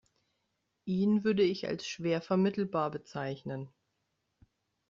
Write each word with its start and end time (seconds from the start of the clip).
Ihn 0.85 1.23
würde 1.23 1.43
ich 1.43 1.67
als 1.67 1.85
schwer 1.85 2.23
vermittelbar 2.23 2.89
bezeichnen. 2.89 3.69